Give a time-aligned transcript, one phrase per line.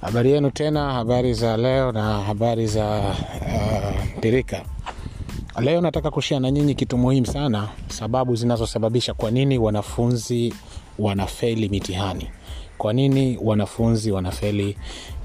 [0.00, 4.62] Habari yenu tena, habari za leo na habari za uh, pirika.
[5.60, 10.54] Leo nataka kushia na nyinyi kitu muhimu sana, sababu zinazosababisha kwa nini wanafunzi
[10.98, 12.30] wanafeli mitihani.
[12.78, 14.76] Kwa nini wanafunzi wanafeli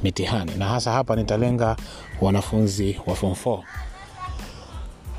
[0.03, 1.75] mitihani, na hasa hapa nitalenga
[2.21, 3.59] wanafunzi wa form 4.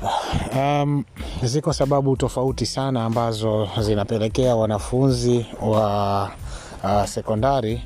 [0.57, 1.03] Um,
[1.43, 6.31] ziko sababu tofauti sana ambazo zinapelekea wanafunzi wa
[6.83, 7.81] uh, sekondari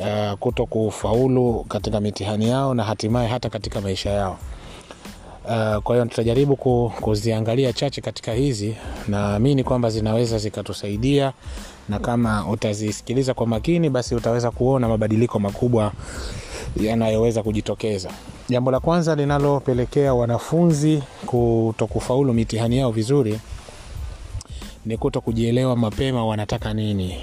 [0.00, 4.38] uh, kuto kufaulu katika mitihani yao na hatimaye hata katika maisha yao.
[5.44, 8.76] Uh, kwa hiyo tutajaribu ku, kuziangalia chache katika hizi,
[9.08, 11.32] naamini kwamba zinaweza zikatusaidia,
[11.88, 15.92] na kama utazisikiliza kwa makini, basi utaweza kuona mabadiliko makubwa
[16.80, 18.10] yanayoweza kujitokeza.
[18.48, 23.40] Jambo la kwanza linalopelekea wanafunzi kutokufaulu mitihani yao vizuri
[24.86, 27.16] ni kuto kujielewa mapema wanataka nini.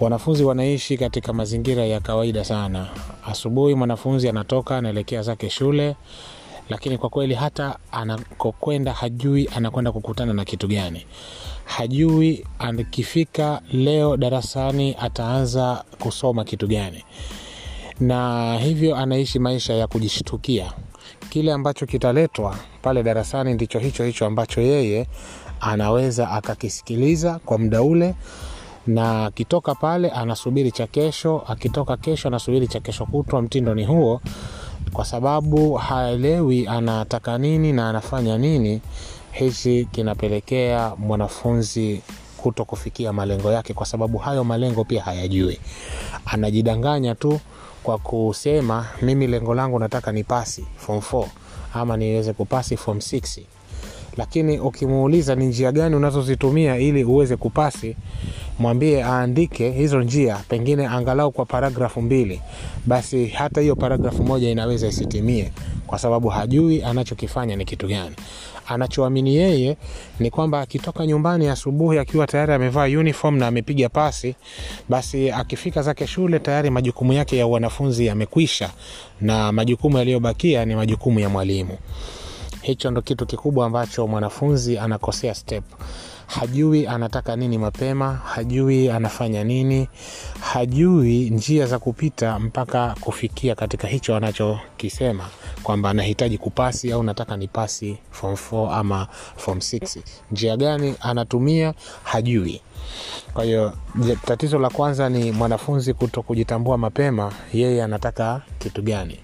[0.00, 2.88] Wanafunzi wanaishi katika mazingira ya kawaida sana.
[3.26, 5.96] Asubuhi mwanafunzi anatoka anaelekea zake shule,
[6.68, 11.06] lakini kwa kweli hata anakokwenda hajui anakwenda kukutana na kitu gani,
[11.64, 17.04] hajui akifika leo darasani ataanza kusoma kitu gani,
[18.00, 20.72] na hivyo anaishi maisha ya kujishtukia.
[21.30, 25.06] Kile ambacho kitaletwa pale darasani ndicho hicho hicho ambacho yeye
[25.60, 28.14] anaweza akakisikiliza kwa muda ule
[28.88, 33.42] na akitoka pale anasubiri cha kesho, akitoka kesho anasubiri cha kesho kutwa.
[33.42, 34.20] Mtindo ni huo,
[34.92, 38.80] kwa sababu haelewi anataka nini na anafanya nini.
[39.32, 42.02] Hichi kinapelekea mwanafunzi
[42.36, 45.60] kuto kufikia malengo yake, kwa sababu hayo malengo pia hayajui.
[46.26, 47.40] Anajidanganya tu
[47.82, 51.26] kwa kusema mimi lengo langu nataka ni pasi form 4
[51.74, 53.40] ama niweze kupasi form 6
[54.16, 57.96] lakini ukimuuliza ni njia gani unazozitumia ili uweze kupasi,
[58.58, 62.40] mwambie aandike hizo njia, pengine angalau kwa paragrafu mbili,
[62.86, 65.52] basi hata hiyo paragrafu moja inaweza isitimie,
[65.86, 68.16] kwa sababu hajui anachokifanya ni kitu gani.
[68.66, 69.76] Anachoamini yeye
[70.20, 74.34] ni kwamba akitoka nyumbani asubuhi akiwa tayari amevaa uniform na amepiga pasi,
[74.88, 78.70] basi akifika zake shule tayari majukumu yake ya wanafunzi yamekwisha,
[79.20, 81.78] na majukumu yaliyobakia ni majukumu ya mwalimu.
[82.62, 85.64] Hicho ndo kitu kikubwa ambacho mwanafunzi anakosea step.
[86.28, 89.88] Hajui anataka nini mapema, hajui anafanya nini,
[90.40, 95.28] hajui njia za kupita mpaka kufikia katika hicho anachokisema
[95.62, 99.06] kwamba anahitaji kupasi au nataka ni pasi form 4 ama
[99.36, 100.00] form 6.
[100.32, 102.60] Njia gani anatumia hajui.
[103.34, 103.72] Kwa hiyo
[104.26, 109.18] tatizo la kwanza ni mwanafunzi kuto kujitambua mapema, yeye anataka kitu gani.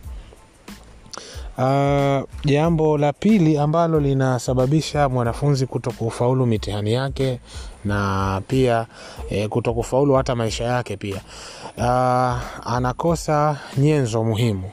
[1.59, 7.41] Uh, jambo la pili ambalo linasababisha mwanafunzi kuto kufaulu mitihani yake
[7.84, 8.87] na pia
[9.31, 11.20] e, kuto kufaulu hata maisha yake pia,
[11.78, 14.70] uh, anakosa nyenzo muhimu.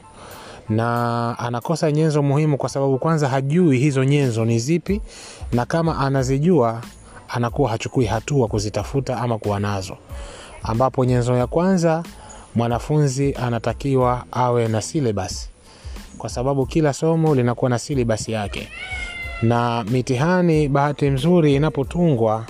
[0.68, 5.00] Na anakosa nyenzo muhimu kwa sababu kwanza hajui hizo nyenzo ni zipi,
[5.52, 6.80] na kama anazijua
[7.28, 9.96] anakuwa hachukui hatua kuzitafuta ama kuwa nazo,
[10.62, 12.02] ambapo nyenzo ya kwanza
[12.54, 15.48] mwanafunzi anatakiwa awe na syllabus
[16.22, 18.68] kwa sababu kila somo linakuwa na silibasi yake,
[19.42, 22.46] na mitihani bahati mzuri inapotungwa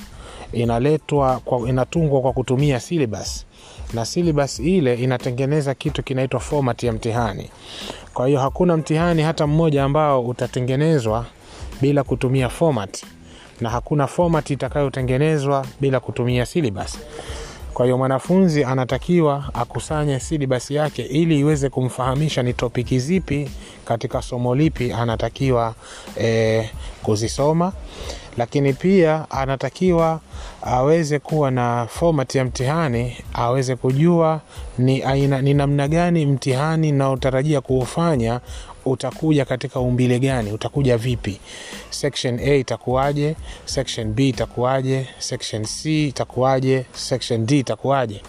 [0.53, 3.47] inaletwa kwa, inatungwa kwa kutumia silibasi,
[3.95, 7.51] na silibas ile inatengeneza kitu kinaitwa format ya mtihani.
[8.15, 11.27] Kwa hiyo hakuna mtihani hata mmoja ambao utatengenezwa
[11.81, 13.05] bila kutumia format,
[13.61, 16.99] na hakuna format itakayotengenezwa bila kutumia silibasi.
[17.75, 23.51] Kwa hiyo mwanafunzi anatakiwa akusanye silibasi yake ili iweze kumfahamisha ni topiki zipi
[23.85, 25.75] katika somo lipi anatakiwa
[26.21, 26.71] e,
[27.03, 27.73] kuzisoma,
[28.37, 30.21] lakini pia anatakiwa
[30.63, 34.41] aweze kuwa na format ya mtihani, aweze kujua
[34.79, 38.41] ni aina, ni namna gani mtihani naotarajia kuufanya
[38.85, 41.41] utakuja katika umbile gani, utakuja vipi,
[41.91, 48.21] section A itakuwaje, section B itakuwaje, section C itakuwaje, section D itakuwaje,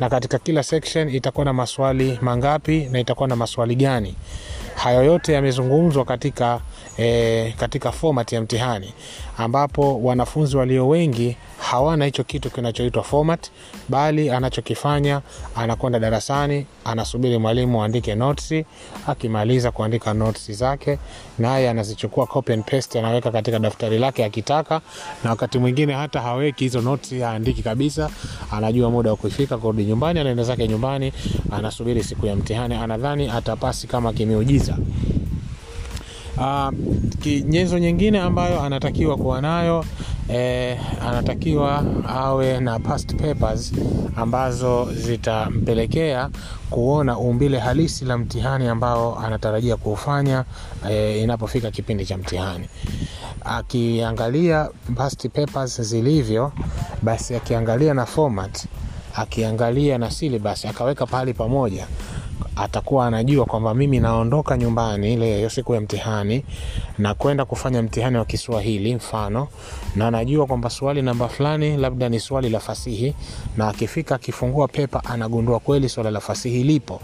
[0.00, 4.14] na katika kila section itakuwa na maswali mangapi na itakuwa na maswali gani.
[4.76, 6.60] Hayo yote yamezungumzwa katika,
[6.98, 8.92] e, katika format ya mtihani
[9.38, 13.50] ambapo wanafunzi walio wengi hawana hicho kitu kinachoitwa format,
[13.88, 15.20] bali anachokifanya
[15.56, 18.64] anakwenda darasani, anasubiri mwalimu aandike notes.
[19.06, 20.98] Akimaliza kuandika notes zake,
[21.38, 24.80] naye anazichukua copy and paste, anaweka katika daftari lake akitaka,
[25.24, 28.10] na wakati mwingine hata haweki hizo notes, haandiki kabisa.
[28.50, 31.12] Anajua muda wa kuifika, kurudi nyumbani, anaenda zake nyumbani,
[31.50, 34.78] anasubiri siku ya mtihani, anadhani atapasi kama kimeujiza.
[36.38, 36.68] Uh,
[37.46, 39.84] nyenzo nyingine ambayo anatakiwa kuwa nayo
[40.28, 40.78] eh,
[41.08, 43.72] anatakiwa awe na past papers
[44.16, 46.30] ambazo zitampelekea
[46.70, 50.44] kuona umbile halisi la mtihani ambao anatarajia kuufanya
[50.90, 52.68] eh, inapofika kipindi cha mtihani.
[53.44, 56.52] Akiangalia past papers zilivyo,
[57.02, 58.66] basi akiangalia na format,
[59.14, 61.86] akiangalia na syllabus, akaweka pahali pamoja
[62.56, 66.44] atakuwa anajua kwamba mimi naondoka nyumbani ile hiyo siku ya mtihani
[66.98, 69.48] na kwenda kufanya mtihani wa Kiswahili mfano,
[69.96, 73.14] na anajua kwamba swali namba fulani labda ni swali la fasihi,
[73.56, 77.00] na akifika akifungua pepa anagundua kweli swala la fasihi lipo.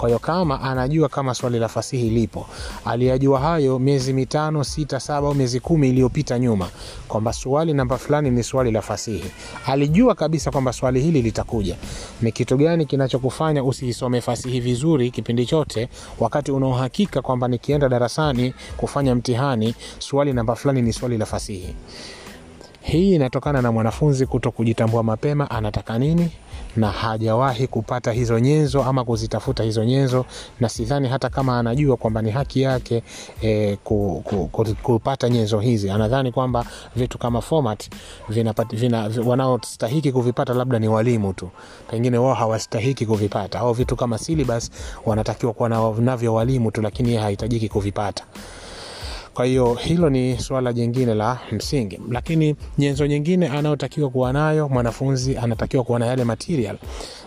[0.00, 2.46] Kwa hiyo kama anajua kama swali la fasihi lipo,
[2.84, 6.68] aliyajua hayo miezi mitano, sita, saba au miezi kumi iliyopita nyuma,
[7.08, 9.24] kwamba swali namba fulani ni swali la fasihi,
[9.66, 11.76] alijua kabisa kwamba swali hili litakuja.
[12.22, 15.88] Ni kitu gani kinachokufanya usiisome fasihi vizuri kipindi chote,
[16.20, 21.74] wakati una uhakika kwamba nikienda darasani kufanya mtihani, swali namba fulani ni swali la fasihi?
[22.80, 26.30] Hii inatokana na mwanafunzi kuto kujitambua mapema anataka nini,
[26.76, 30.24] na hajawahi kupata hizo nyenzo ama kuzitafuta hizo nyenzo,
[30.60, 33.02] na sidhani hata kama anajua kwamba ni haki yake
[33.42, 35.90] e, ku, ku, ku, kupata nyenzo hizi.
[35.90, 36.64] Anadhani kwamba
[36.96, 37.90] vitu kama format
[39.26, 41.50] wanaostahiki kuvipata labda ni walimu tu,
[41.90, 44.70] pengine wao hawastahiki kuvipata, au vitu kama syllabus
[45.06, 48.24] wanatakiwa kuwa navyo walimu tu, lakini yeye hahitajiki kuvipata.
[49.34, 55.36] Kwa hiyo hilo ni suala jingine la msingi, lakini nyenzo nyingine anayotakiwa kuwa nayo mwanafunzi,
[55.36, 56.78] anatakiwa kuwa na yale material.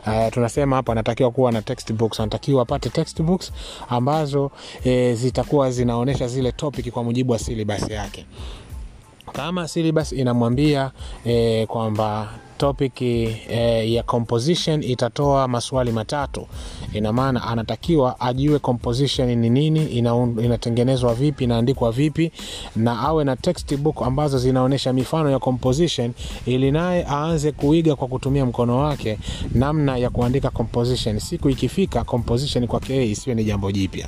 [0.07, 3.51] Uh, tunasema hapo anatakiwa kuwa na textbooks, anatakiwa apate textbooks
[3.89, 4.51] ambazo
[4.83, 8.25] e, zitakuwa zinaonyesha zile topic kwa mujibu wa syllabus yake.
[9.33, 10.91] Kama syllabus inamwambia
[11.25, 16.47] e, kwamba topic e, ya composition itatoa maswali matatu,
[16.93, 22.31] ina maana anatakiwa ajue composition ni nini, ina, inatengenezwa vipi, inaandikwa vipi,
[22.75, 26.11] na awe na textbook ambazo zinaonyesha mifano ya composition,
[26.45, 29.19] ili naye aanze kuiga kwa kutumia mkono wake
[29.53, 31.19] namna ya kuandika composition.
[31.19, 34.07] Siku ikifika composition kwake isiwe ni jambo jipya.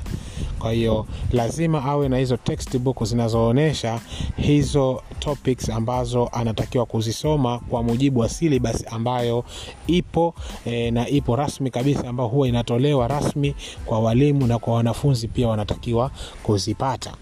[0.66, 4.00] Kwa hiyo lazima awe na hizo textbook zinazoonyesha
[4.36, 9.44] hizo topics ambazo anatakiwa kuzisoma kwa mujibu wa syllabus ambayo
[9.86, 10.34] ipo
[10.64, 13.54] e, na ipo rasmi kabisa, ambayo huwa inatolewa rasmi
[13.84, 16.10] kwa walimu na kwa wanafunzi pia wanatakiwa
[16.42, 17.12] kuzipata.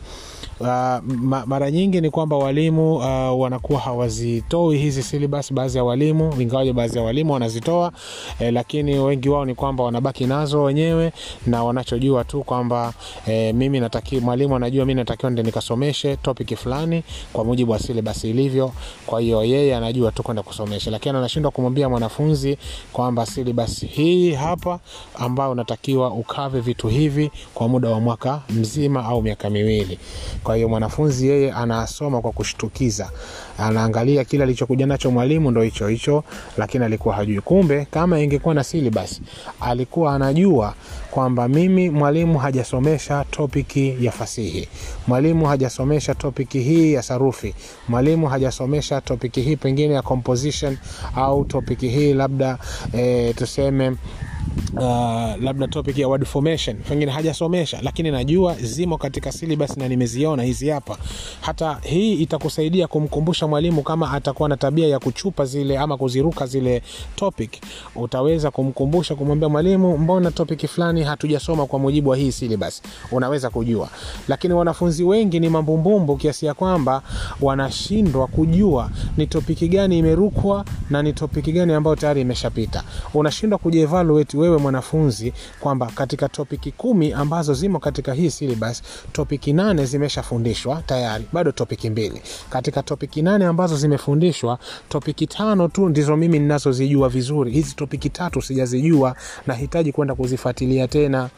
[0.61, 0.67] Uh,
[1.07, 6.73] ma, mara nyingi ni kwamba walimu uh, wanakuwa hawazitoi hizi syllabus, baadhi ya walimu, ingawaje
[6.73, 7.93] baadhi ya walimu wanazitoa
[8.41, 11.13] eh, lakini wengi wao ni kwamba wanabaki nazo wenyewe
[11.47, 12.93] na wanachojua tu kwamba
[13.27, 17.03] eh, mimi nataki mwalimu anajua mimi natakiwa ndio nikasomeshe topic fulani
[17.33, 18.73] kwa mujibu wa syllabus ilivyo.
[19.07, 22.59] Kwa hiyo yeye anajua tu kwenda kusomesha, lakini anashindwa kumwambia mwanafunzi
[22.93, 24.79] kwamba syllabus hii hapa,
[25.15, 29.99] ambayo unatakiwa ukave vitu hivi kwa muda wa mwaka mzima au miaka miwili.
[30.45, 33.11] Kwa hiyo mwanafunzi yeye anasoma kwa kushtukiza,
[33.59, 36.25] anaangalia kile alichokuja nacho mwalimu ndo hicho hicho,
[36.57, 37.41] lakini alikuwa hajui.
[37.41, 39.23] Kumbe kama ingekuwa na silibasi,
[39.61, 40.75] alikuwa anajua
[41.11, 44.69] kwamba mimi mwalimu hajasomesha topiki ya fasihi,
[45.07, 47.55] mwalimu hajasomesha topiki hii ya sarufi,
[47.89, 50.77] mwalimu hajasomesha topiki hii pengine ya composition
[51.17, 52.59] au topiki hii labda
[52.93, 53.97] e, tuseme
[54.77, 54.81] Uh,
[55.43, 60.69] labda topic ya word formation pengine hajasomesha, lakini najua zimo katika syllabus na nimeziona hizi
[60.69, 60.97] hapa.
[61.41, 66.83] Hata hii itakusaidia kumkumbusha mwalimu, kama atakuwa na tabia ya kuchupa zile ama kuziruka zile
[67.17, 67.51] topic,
[67.97, 73.89] utaweza kumkumbusha, kumwambia mwalimu, mbona topic fulani hatujasoma kwa mujibu wa hii syllabus, unaweza kujua.
[74.29, 77.03] Lakini wanafunzi wengi ni mambumbumbu kiasi ya kwamba
[77.41, 82.83] wanashindwa kujua ni topiki gani imerukwa na ni topiki gani ambayo tayari imeshapita.
[83.15, 88.83] Unashindwa kujievaluate wewe mwanafunzi kwamba katika topiki kumi ambazo zimo katika hii syllabus,
[89.13, 92.23] topiki nane zimeshafundishwa tayari, bado topiki mbili.
[92.51, 94.59] Katika topiki nane ambazo zimefundishwa,
[94.89, 101.31] topiki tano tu ndizo mimi ninazozijua vizuri, hizi topiki tatu sijazijua, nahitaji kwenda kuzifuatilia tena.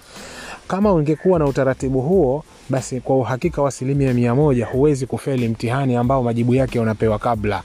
[0.68, 5.96] Kama ungekuwa na utaratibu huo, basi kwa uhakika wa asilimia mia moja huwezi kufeli mtihani
[5.96, 7.62] ambao majibu yake unapewa kabla.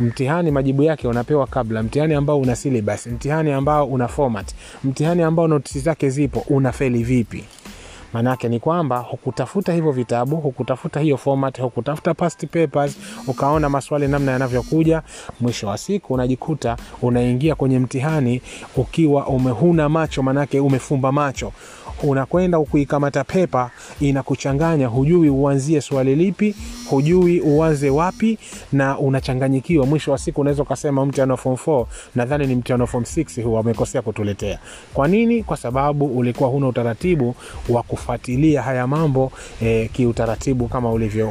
[0.00, 4.50] Mtihani majibu yake unapewa kabla, mtihani ambao una syllabus, mtihani ambao una format,
[4.84, 7.44] mtihani ambao notisi zake zipo, unafeli vipi?
[8.12, 14.32] Maanake ni kwamba hukutafuta hivyo vitabu, hukutafuta hiyo format, hukutafuta past papers, ukaona maswali namna
[14.32, 15.02] yanavyokuja.
[15.40, 18.42] Mwisho wa siku unajikuta unaingia kwenye mtihani
[18.76, 21.52] ukiwa umehuna macho, maanake umefumba macho
[22.02, 26.54] unakwenda kuikamata pepa inakuchanganya, hujui uanzie swali lipi,
[26.90, 28.38] hujui uanze wapi,
[28.72, 29.86] na unachanganyikiwa.
[29.86, 33.42] Mwisho wa siku unaweza ukasema mtihani wa form 4 nadhani ni mtihani wa form 6
[33.42, 34.58] huu wamekosea kutuletea.
[34.94, 35.42] Kwa nini?
[35.42, 37.34] Kwa sababu ulikuwa huna utaratibu
[37.68, 41.30] wa kufuatilia haya mambo e, kiutaratibu kama ulivyo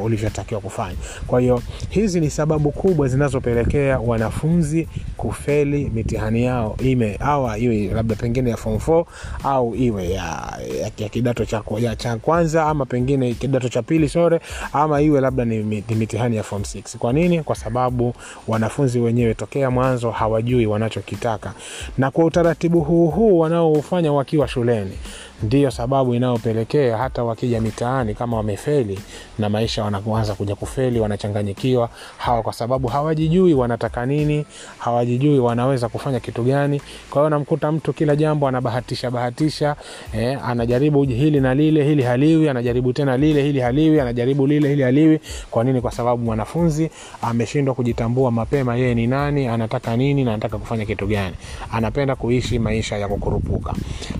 [0.62, 0.96] kufanya.
[1.26, 8.14] Kwa hiyo hizi ni sababu kubwa zinazopelekea wanafunzi kufeli mitihani yao ime awa iwe labda
[8.14, 9.04] pengine ya form 4
[9.44, 14.08] au iwe ya, ya, ya kidato cha, ya, cha kwanza ama pengine kidato cha pili
[14.08, 14.40] sore
[14.72, 15.58] ama iwe labda ni,
[15.88, 16.98] ni mitihani ya form 6.
[16.98, 17.42] Kwa nini?
[17.42, 18.14] Kwa sababu
[18.48, 21.52] wanafunzi wenyewe tokea mwanzo hawajui wanachokitaka,
[21.98, 24.92] na kwa utaratibu huu huu wanaoufanya wakiwa shuleni
[25.42, 28.98] ndiyo sababu inayopelekea hata wakija mitaani kama wamefeli
[29.38, 34.46] na maisha wanaanza kuja kufeli, wanachanganyikiwa hawa, kwa sababu hawajijui wanataka nini,
[34.78, 36.82] hawajijui wanaweza kufanya kitu gani.
[37.10, 39.76] Kwa hiyo namkuta mtu kila jambo anabahatisha bahatisha,
[40.14, 44.82] eh, anajaribu hili na lile, hili haliwi, anajaribu tena lile, hili haliwi, anajaribu lile, hili
[44.82, 45.20] haliwi.
[45.50, 45.80] Kwa nini?
[45.80, 46.90] Kwa sababu mwanafunzi
[47.22, 51.34] ameshindwa kujitambua mapema, yeye ni nani, anataka nini na anataka kufanya kitu gani,
[51.72, 53.74] anapenda kuishi maisha ya kukurupuka.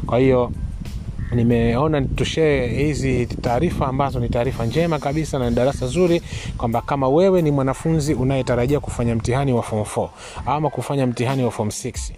[0.06, 0.52] Kwa hiyo
[1.34, 6.22] nimeona tushee hizi taarifa ambazo ni taarifa njema kabisa na darasa zuri,
[6.56, 10.08] kwamba kama wewe ni mwanafunzi unayetarajia kufanya mtihani wa form 4
[10.46, 12.12] ama kufanya mtihani wa form 6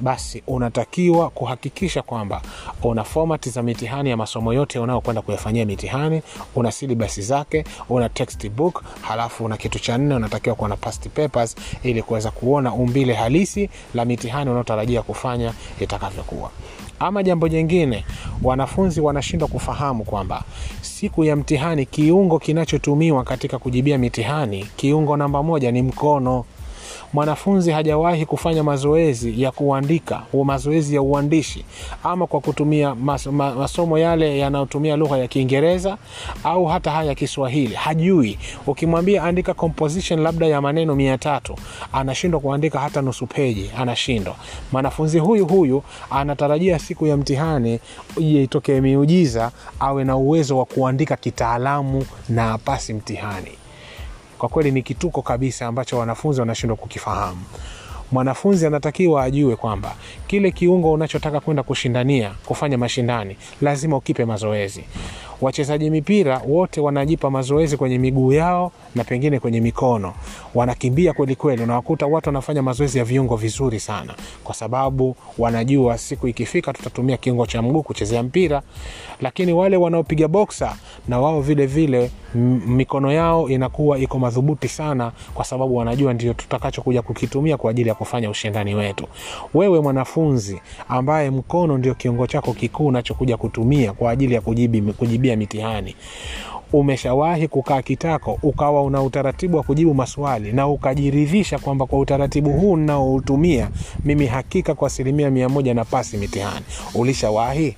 [0.00, 2.42] basi unatakiwa kuhakikisha kwamba
[2.82, 6.22] una format za mitihani ya masomo yote unayokwenda kuyafanyia mitihani,
[6.54, 11.56] una silibasi zake, una textbook, halafu una kitu cha nne, unatakiwa kuwa na past papers
[11.82, 16.50] ili kuweza kuona umbile halisi la mitihani unayotarajia kufanya itakavyokuwa.
[17.00, 18.04] Ama jambo jingine,
[18.42, 20.42] wanafunzi wanashindwa kufahamu kwamba
[20.80, 26.44] siku ya mtihani kiungo kinachotumiwa katika kujibia mitihani, kiungo namba moja ni mkono.
[27.14, 31.64] Mwanafunzi hajawahi kufanya mazoezi ya kuandika, mazoezi ya uandishi,
[32.04, 35.96] ama kwa kutumia mas, ma, masomo yale yanayotumia lugha ya Kiingereza
[36.44, 38.38] au hata haya ya Kiswahili, hajui.
[38.66, 41.56] Ukimwambia andika composition labda ya maneno mia tatu,
[41.92, 44.36] anashindwa kuandika hata nusu peji, anashindwa.
[44.72, 47.80] Mwanafunzi huyu huyu anatarajia siku ya mtihani
[48.16, 53.50] itokee miujiza, awe na uwezo wa kuandika kitaalamu na apasi mtihani.
[54.44, 57.42] Kwa kweli ni kituko kabisa ambacho wanafunzi wanashindwa kukifahamu.
[58.12, 59.94] Mwanafunzi anatakiwa ajue kwamba
[60.26, 64.84] kile kiungo unachotaka kwenda kushindania, kufanya mashindani, lazima ukipe mazoezi.
[65.40, 70.14] Wachezaji mipira wote wanajipa mazoezi kwenye miguu yao na pengine kwenye mikono,
[70.54, 71.56] wanakimbia kwelikweli.
[71.56, 71.62] kweli.
[71.62, 77.46] Unawakuta watu wanafanya mazoezi ya viungo vizuri sana, kwa sababu wanajua siku ikifika tutatumia kiungo
[77.46, 78.62] cha mguu kuchezea mpira.
[79.20, 80.76] Lakini wale wanaopiga boksa
[81.08, 82.10] na wao vile vile
[82.66, 88.30] mikono yao inakuwa iko madhubuti sana, kwa sababu wanajua ndio tutakachokuja kukitumia kwa ajili kufanya
[88.30, 89.06] ushindani wetu.
[89.54, 95.36] Wewe mwanafunzi ambaye mkono ndio kiungo chako kikuu unachokuja kutumia kwa ajili ya kujibi, kujibia
[95.36, 95.96] mitihani
[96.72, 102.76] umeshawahi kukaa kitako ukawa una utaratibu wa kujibu maswali na ukajiridhisha kwamba kwa utaratibu huu
[102.76, 103.70] ninaoutumia
[104.04, 106.64] mimi hakika kwa asilimia mia moja na pasi mitihani?
[106.94, 107.76] Ulishawahi?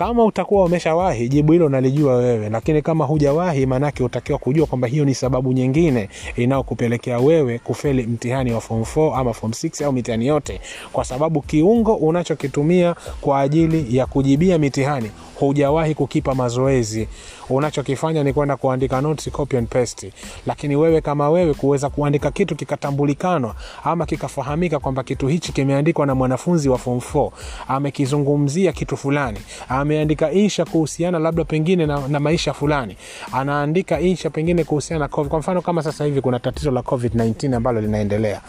[0.00, 5.04] Kama utakuwa umeshawahi, jibu hilo nalijua wewe, lakini kama hujawahi, maanake utakiwa kujua kwamba hiyo
[5.04, 10.26] ni sababu nyingine inayokupelekea wewe kufeli mtihani wa form 4 ama form 6 au mitihani
[10.26, 10.60] yote,
[10.92, 15.10] kwa sababu kiungo unachokitumia kwa ajili ya kujibia mitihani
[15.46, 17.08] hujawahi kukipa mazoezi.
[17.50, 20.12] Unachokifanya ni kwenda kuandika notes, copy and paste.
[20.46, 23.54] Lakini wewe kama wewe kuweza kuandika kitu kikatambulikanwa
[23.84, 27.30] ama kikafahamika kwamba kitu hichi kimeandikwa na mwanafunzi wa form 4,
[27.68, 32.96] amekizungumzia kitu fulani, ameandika insha kuhusiana labda pengine na, na maisha fulani,
[33.32, 35.30] anaandika insha pengine kuhusiana na COVID.
[35.30, 38.40] Kwa mfano kama sasa hivi kuna tatizo la COVID-19 ambalo linaendelea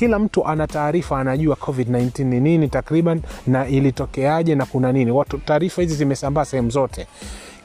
[0.00, 5.24] kila mtu ana taarifa, anajua COVID-19 ni nini takriban na ilitokeaje na kuna nini.
[5.44, 7.06] Taarifa hizi zimesambaa sehemu zote.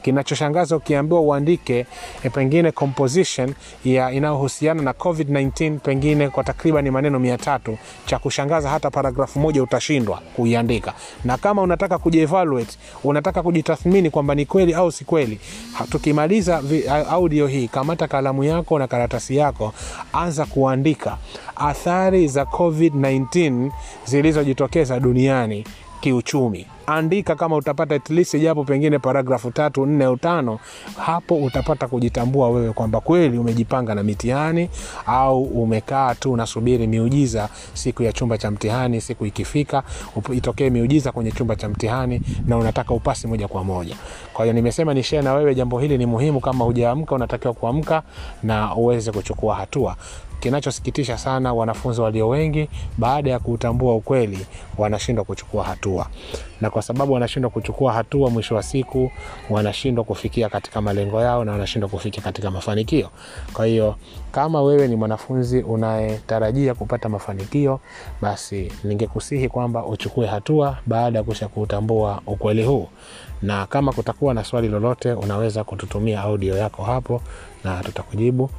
[0.06, 1.86] Kinachoshangaza ukiambiwa uandike
[2.24, 3.54] e, pengine composition
[3.86, 9.64] ya inayohusiana na COVID-19 pengine kwa takriban maneno mia tatu, cha kushangaza hata paragrafu moja
[9.64, 10.94] utashindwa kuiandika.
[11.24, 15.40] Na kama unataka kujievaluate, unataka kujitathmini kwamba ni kweli au si kweli,
[15.90, 16.62] tukimaliza
[17.10, 19.74] audio hii, kamata kalamu yako na karatasi yako,
[20.14, 21.18] anza kuandika.
[21.56, 23.72] Athari za COVID-19
[24.06, 25.66] zilizojitokeza duniani
[26.10, 26.66] kiuchumi.
[26.88, 30.60] Andika kama utapata at least japo pengine paragrafu tatu nne au
[30.98, 34.70] hapo utapata kujitambua wewe kwamba kweli umejipanga na mitihani
[35.06, 39.02] au umekaa tu unasubiri miujiza siku ya chumba cha mtihani.
[39.02, 39.84] Siku ikifika
[40.34, 43.96] itokee miujiza kwenye chumba cha mtihani na unataka upasi moja kwa moja.
[44.34, 46.40] Kwa hiyo nimesema ni share na wewe, jambo hili ni muhimu.
[46.40, 48.04] Kama hujaamka, unatakiwa kuamka
[48.44, 49.96] na uweze kuchukua hatua.
[50.40, 54.46] Kinachosikitisha sana, wanafunzi walio wengi baada ya kuutambua ukweli
[54.78, 56.08] wanashindwa kuchukua hatua,
[56.62, 59.12] na kwa sababu wanashindwa kuchukua hatua, mwisho wa siku
[59.50, 63.10] wanashindwa kufikia katika malengo yao na wanashindwa kufikia katika mafanikio.
[63.54, 63.96] Kwa hiyo
[64.32, 67.80] kama wewe ni mwanafunzi unayetarajia kupata mafanikio,
[68.22, 72.88] basi ningekusihi kwamba uchukue hatua baada ya kusha kuutambua ukweli huu,
[73.42, 77.22] na kama kutakuwa na swali lolote, unaweza kututumia audio yako hapo
[77.64, 78.50] na tutakujibu.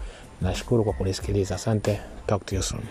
[0.40, 2.00] Nashukuru kwa kunisikiliza, asante.
[2.26, 2.83] Talk to you soon.